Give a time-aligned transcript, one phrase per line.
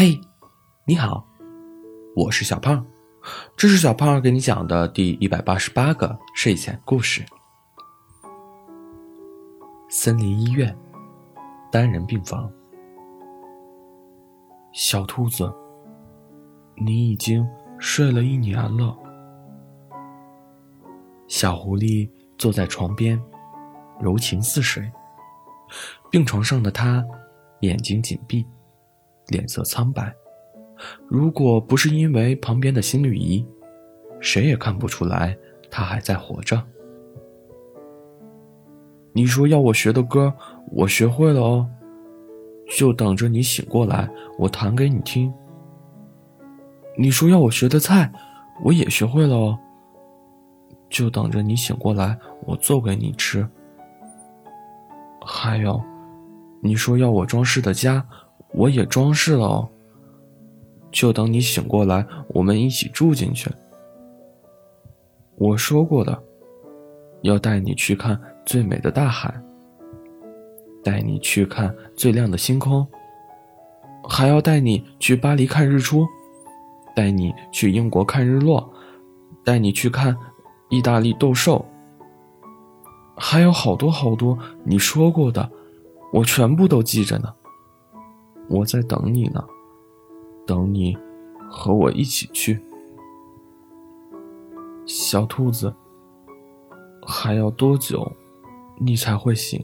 [0.00, 0.20] 嘿，
[0.84, 1.26] 你好，
[2.14, 2.86] 我是小胖，
[3.56, 7.26] 这是小胖给你讲的第一百八十八个睡前故事。
[9.88, 10.72] 森林医院
[11.72, 12.48] 单人病房，
[14.70, 15.52] 小兔子，
[16.76, 17.44] 你已经
[17.80, 18.96] 睡了一年了。
[21.26, 22.08] 小狐狸
[22.38, 23.20] 坐在床边，
[23.98, 24.88] 柔情似水。
[26.08, 27.04] 病床上的他，
[27.62, 28.46] 眼睛紧闭。
[29.28, 30.14] 脸色苍白，
[31.06, 33.44] 如果不是因为旁边的心率仪，
[34.20, 35.36] 谁也看不出来
[35.70, 36.62] 他还在活着。
[39.12, 40.32] 你说要我学的歌，
[40.70, 41.68] 我学会了哦，
[42.76, 45.32] 就等着你醒过来，我弹给你听。
[46.96, 48.12] 你说要我学的菜，
[48.64, 49.58] 我也学会了哦，
[50.88, 53.46] 就等着你醒过来，我做给你吃。
[55.24, 55.82] 还有，
[56.62, 58.06] 你说要我装饰的家。
[58.52, 59.68] 我也装饰了哦，
[60.90, 63.50] 就等你醒过来，我们一起住进去。
[65.36, 66.20] 我说过的，
[67.22, 69.32] 要带你去看最美的大海，
[70.82, 72.86] 带你去看最亮的星空，
[74.08, 76.06] 还要带你去巴黎看日出，
[76.96, 78.72] 带你去英国看日落，
[79.44, 80.16] 带你去看
[80.70, 81.64] 意大利斗兽，
[83.16, 85.48] 还有好多好多你说过的，
[86.12, 87.32] 我全部都记着呢。
[88.48, 89.44] 我在等你呢，
[90.46, 90.96] 等你
[91.50, 92.62] 和我一起去。
[94.86, 95.74] 小兔子，
[97.06, 98.10] 还要多久
[98.78, 99.62] 你才会醒？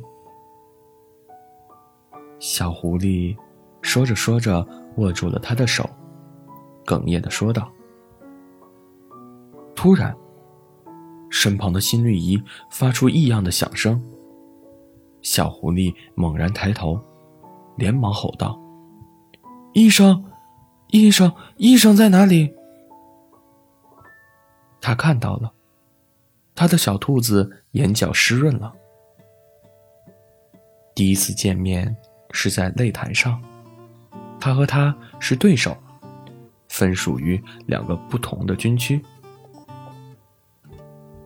[2.38, 3.34] 小狐狸
[3.80, 5.88] 说着说着，握住了他的手，
[6.84, 7.70] 哽咽的说道。
[9.74, 10.14] 突然，
[11.30, 14.02] 身旁的心率仪发出异样的响声。
[15.22, 17.00] 小狐狸猛然抬头，
[17.76, 18.60] 连忙吼道。
[19.74, 20.24] 医生，
[20.90, 22.54] 医生，医生在哪里？
[24.80, 25.52] 他看到了，
[26.54, 28.72] 他的小兔子眼角湿润了。
[30.94, 31.96] 第一次见面
[32.30, 33.42] 是在擂台上，
[34.38, 35.76] 他和他是对手，
[36.68, 39.04] 分属于两个不同的军区。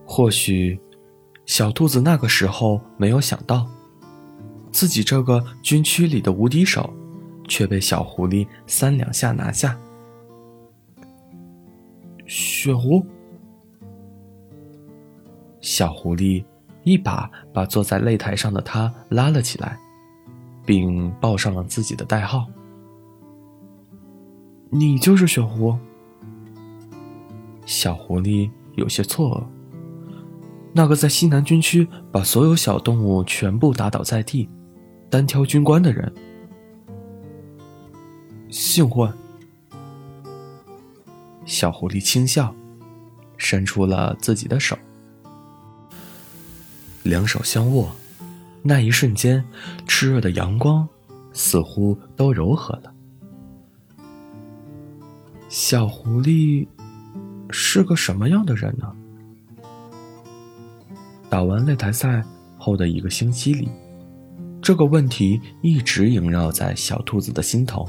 [0.07, 0.81] 或许，
[1.45, 3.69] 小兔子那个时候没有想到，
[4.71, 6.91] 自己这个军区里的无敌手。
[7.49, 9.77] 却被小狐狸三两下拿下。
[12.25, 13.05] 雪狐，
[15.59, 16.45] 小狐狸
[16.83, 19.77] 一把把坐在擂台上的他拉了起来，
[20.65, 22.45] 并报上了自己的代号。
[24.69, 25.75] 你就是雪狐。
[27.65, 29.43] 小狐狸有些错愕。
[30.71, 34.47] 那个在西南军区把所有小动物全部打倒在地，
[35.09, 36.13] 单挑军官的人。
[38.49, 39.09] 幸会。
[41.45, 42.53] 小狐狸轻笑，
[43.37, 44.77] 伸出了自己的手，
[47.03, 47.89] 两手相握，
[48.61, 49.43] 那一瞬间，
[49.87, 50.87] 炽热的阳光
[51.33, 52.93] 似乎都柔和了。
[55.47, 56.67] 小狐狸
[57.49, 58.95] 是个什么样的人呢？
[61.29, 62.23] 打完擂台赛
[62.57, 63.69] 后的一个星期里，
[64.61, 67.87] 这个问题一直萦绕在小兔子的心头。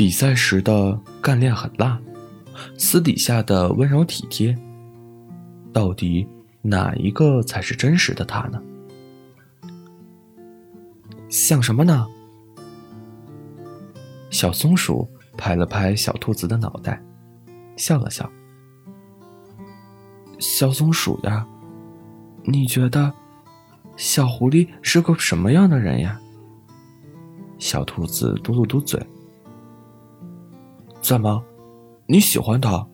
[0.00, 2.00] 比赛时的干练狠辣，
[2.78, 4.56] 私底下的温柔体贴，
[5.74, 6.26] 到底
[6.62, 8.62] 哪一个才是真实的他呢？
[11.28, 12.06] 想什么呢？
[14.30, 15.06] 小松鼠
[15.36, 16.98] 拍了拍小兔子的脑袋，
[17.76, 18.26] 笑了笑。
[20.38, 21.46] 小松鼠呀，
[22.44, 23.12] 你觉得
[23.96, 26.18] 小狐狸是个什么样的人呀？
[27.58, 28.98] 小兔子嘟噜嘟嘴。
[31.10, 31.44] 怎么，
[32.06, 32.86] 你喜欢他？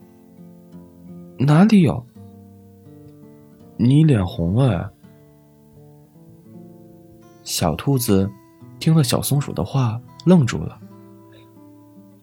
[1.38, 2.02] 哪里有？
[3.76, 4.74] 你脸红了。
[4.74, 4.90] 哎
[7.42, 8.26] 小兔子
[8.80, 10.80] 听了小松鼠的话，愣住了。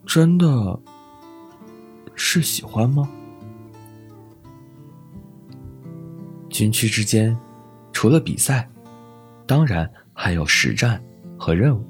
[0.03, 0.79] 真的
[2.15, 3.07] 是喜欢吗？
[6.49, 7.37] 军区之间，
[7.91, 8.67] 除了比赛，
[9.45, 10.99] 当然还有实战
[11.37, 11.85] 和任务。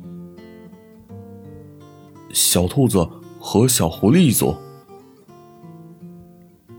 [2.34, 3.10] 小兔子。
[3.46, 4.56] 和小狐狸一组。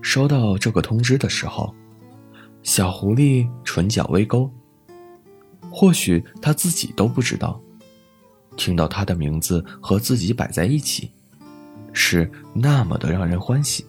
[0.01, 1.75] 收到这个通知的时候，
[2.63, 4.51] 小狐狸唇角微勾。
[5.71, 7.61] 或许他自己都不知道，
[8.57, 11.11] 听到他的名字和自己摆在一起，
[11.93, 13.85] 是那么的让人欢喜。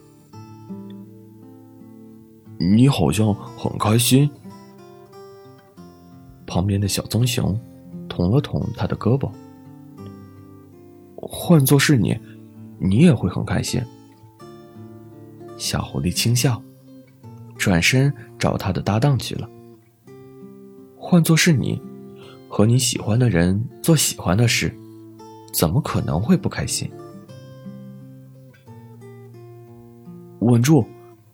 [2.58, 4.30] 你好像很开心。
[6.46, 7.58] 旁边的小棕熊
[8.06, 9.30] 捅了捅他的胳膊。
[11.16, 12.18] 换做是你，
[12.78, 13.82] 你也会很开心。
[15.56, 16.62] 小狐狸轻笑，
[17.56, 19.48] 转身找他的搭档去了。
[20.98, 21.80] 换做是你，
[22.48, 24.76] 和你喜欢的人做喜欢的事，
[25.52, 26.90] 怎么可能会不开心？
[30.40, 30.84] 稳住，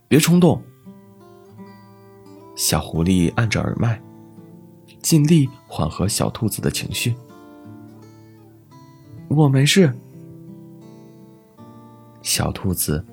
[0.09, 0.63] 别冲动。
[2.55, 4.01] 小狐狸按着耳麦，
[5.03, 7.15] 尽力缓和小兔子的情绪。
[9.29, 9.93] 我没事。
[12.33, 13.05] 小兔子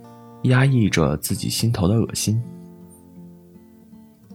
[0.44, 2.42] 压抑着自己心头的恶心，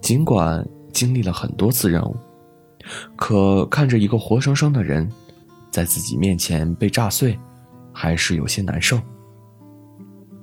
[0.02, 2.14] 尽管经历了很多次任务，
[3.16, 5.10] 可看着一个活生生的人
[5.70, 7.38] 在自己面前被炸碎，
[7.94, 9.00] 还是有些难受。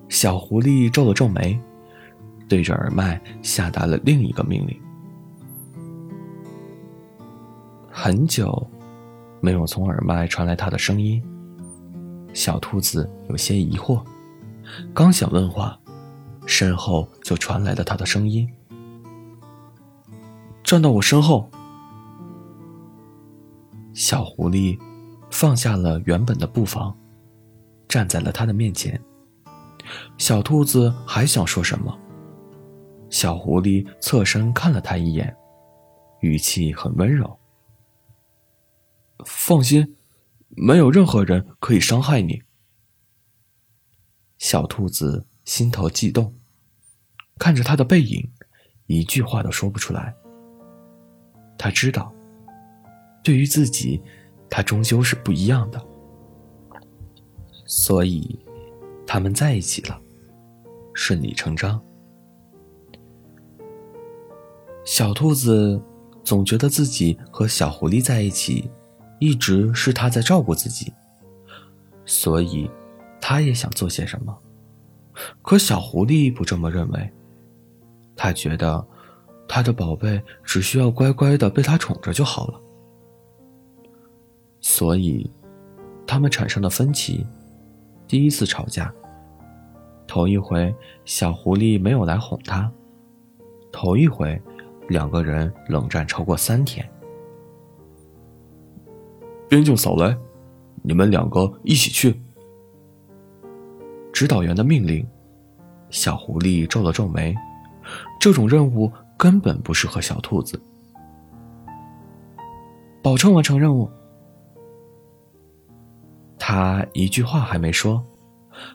[0.09, 1.61] 小狐狸皱了皱眉，
[2.49, 4.75] 对着耳麦下达了另一个命令。
[7.91, 8.67] 很久，
[9.39, 11.23] 没有从耳麦传来他的声音。
[12.33, 14.03] 小兔子有些疑惑，
[14.93, 15.79] 刚想问话，
[16.45, 18.49] 身后就传来了他的声音
[20.63, 21.49] ：“站到我身后。”
[23.93, 24.79] 小狐狸
[25.29, 26.93] 放下了原本的步伐，
[27.87, 28.99] 站在了他的面前。
[30.17, 31.97] 小兔子还想说什么，
[33.09, 35.35] 小狐狸侧身看了他一眼，
[36.21, 37.37] 语气很温柔
[39.25, 39.95] ：“放心。”
[40.57, 42.41] 没有任何人可以伤害你。
[44.41, 46.33] 小兔子心头悸动，
[47.37, 48.27] 看着他的背影，
[48.87, 50.15] 一句话都说不出来。
[51.59, 52.11] 他知道，
[53.23, 54.01] 对于自己，
[54.49, 55.79] 他终究是不一样的，
[57.67, 58.43] 所以，
[59.05, 60.01] 他们在一起了，
[60.95, 61.79] 顺理成章。
[64.83, 65.79] 小兔子
[66.23, 68.69] 总觉得自己和小狐狸在一起。
[69.19, 70.91] 一直是他在照顾自己，
[72.07, 72.67] 所以，
[73.21, 74.37] 他也想做些什么。
[75.41, 77.09] 可小狐狸不这么认为。
[78.15, 78.85] 他觉得，
[79.47, 82.61] 他的宝贝只需要乖乖的被他宠着就好了。
[84.59, 85.29] 所以，
[86.05, 87.25] 他们产生了分歧，
[88.07, 88.93] 第一次吵架。
[90.07, 90.73] 头一回，
[91.05, 92.69] 小狐狸没有来哄他；
[93.71, 94.39] 头一回，
[94.89, 96.87] 两个人冷战超过三天。
[99.49, 100.15] 边境扫雷，
[100.83, 102.21] 你们两个一起去。
[104.21, 105.03] 指导员的命令，
[105.89, 107.35] 小狐狸皱了皱眉，
[108.19, 110.61] 这种任务根本不适合小兔子。
[113.01, 113.89] 保证完成任务。
[116.37, 118.05] 他一句话还没说，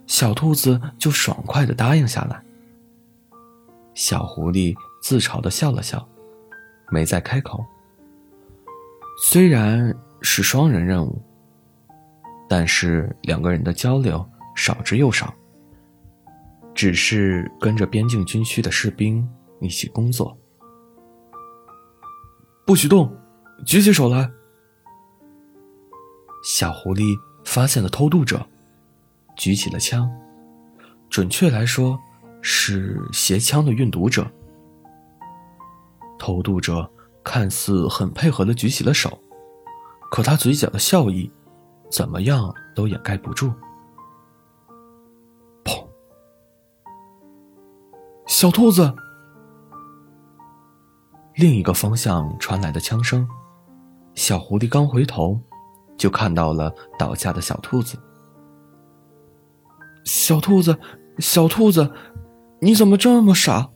[0.09, 2.43] 小兔子就爽快的答应下来。
[3.95, 6.05] 小狐狸自嘲的笑了笑，
[6.91, 7.65] 没再开口。
[9.23, 9.97] 虽然。
[10.23, 11.23] 是双人任务，
[12.49, 15.33] 但是两个人的交流少之又少。
[16.75, 19.27] 只是跟着边境军区的士兵
[19.61, 20.37] 一起工作。
[22.67, 23.17] 不许动，
[23.65, 24.31] 举起手来。
[26.45, 28.45] 小狐狸发现了偷渡者，
[29.37, 30.11] 举起了枪，
[31.09, 31.99] 准确来说
[32.43, 34.31] 是携枪的运毒者。
[36.19, 36.89] 偷渡者
[37.25, 39.19] 看似很配合的举起了手。
[40.11, 41.31] 可他嘴角的笑意，
[41.91, 43.53] 怎么样都掩盖不住。
[48.39, 48.95] 小兔子。
[51.37, 53.27] 另一个方向传来的枪声，
[54.15, 55.41] 小狐狸刚回头，
[55.97, 57.99] 就看到了倒下的小兔子。
[60.05, 60.79] 小兔子，
[61.19, 61.91] 小兔子，
[62.61, 63.71] 你怎么这么傻？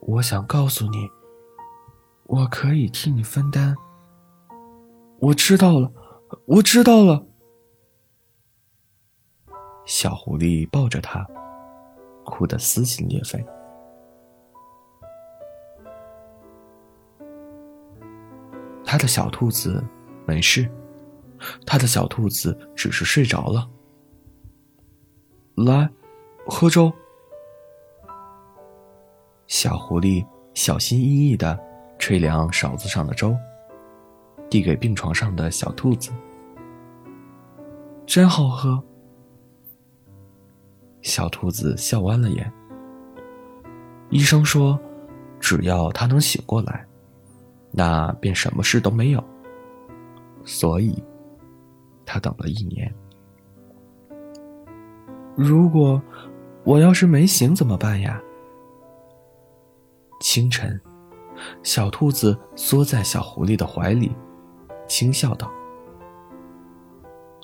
[0.00, 1.10] 我想告诉你，
[2.24, 3.76] 我可以替你分担。
[5.18, 5.92] 我知道了，
[6.46, 7.26] 我知道了。
[9.84, 11.26] 小狐狸抱着他，
[12.24, 13.44] 哭得撕心裂肺。
[18.84, 19.84] 他的小兔子
[20.26, 20.68] 没事，
[21.64, 23.68] 他的小兔子只是睡着了。
[25.56, 25.88] 来，
[26.46, 26.92] 喝粥。
[29.46, 31.58] 小狐狸小心翼翼的
[31.98, 33.36] 吹凉勺子上的粥。
[34.48, 36.10] 递给病床上的小兔子，
[38.04, 38.82] 真好喝。
[41.02, 42.52] 小兔子笑弯了眼。
[44.10, 44.78] 医生说，
[45.38, 46.86] 只要他能醒过来，
[47.70, 49.22] 那便什么事都没有。
[50.44, 51.02] 所以，
[52.04, 52.92] 他等了一年。
[55.36, 56.02] 如果
[56.64, 58.20] 我要是没醒怎么办呀？
[60.20, 60.78] 清晨，
[61.62, 64.10] 小兔子缩在小狐狸的怀里。
[64.86, 65.48] 轻笑道：“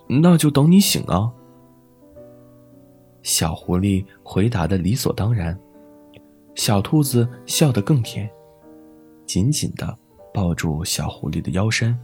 [0.09, 1.33] 那就等你醒啊。
[3.26, 5.59] 小狐狸回答的理所当然，
[6.54, 8.30] 小兔子笑得更甜，
[9.26, 9.99] 紧紧的
[10.33, 11.99] 抱住小狐狸的腰身。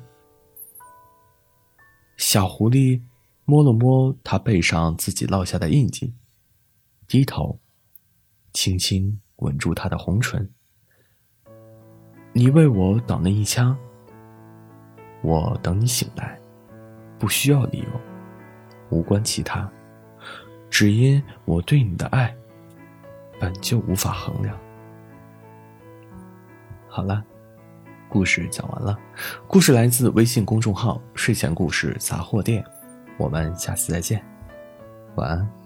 [2.17, 3.01] 小狐狸
[3.45, 6.13] 摸了摸它背上自己落下的印记，
[7.07, 7.61] 低头，
[8.53, 10.51] 轻轻吻住它的红唇。
[12.33, 13.79] 你为我挡了一枪，
[15.23, 16.37] 我等你醒来，
[17.17, 18.01] 不需要理由，
[18.91, 19.73] 无关其他，
[20.73, 22.35] 只因我对你的爱，
[23.39, 24.59] 本就无法衡量。
[26.89, 27.23] 好了，
[28.09, 28.99] 故事讲完了。
[29.47, 32.65] 故事来自微信公众号“睡前故事杂货店”，
[33.19, 34.25] 我们下次再见，
[35.17, 35.62] 晚安。